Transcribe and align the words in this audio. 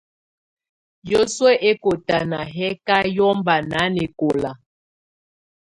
Yǝ́suǝ̀ 1.09 1.55
ɛkɔ̀tana 1.69 2.39
yɛ̀ 2.57 2.73
kà 2.87 2.97
yɔmba 3.15 3.55
nanɛkɔla. 3.69 4.51